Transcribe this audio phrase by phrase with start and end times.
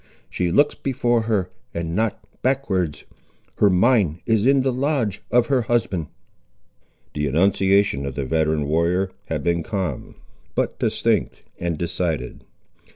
[0.31, 3.03] She looks before her and not backwards.
[3.57, 6.07] Her mind is in the lodge of her husband."
[7.13, 10.15] The enunciation of the veteran warrior had been calm,
[10.55, 12.43] but distinct, and decided.